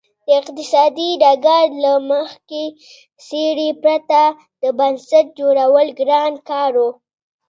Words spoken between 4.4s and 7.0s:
د بنسټ جوړول ګران کار و.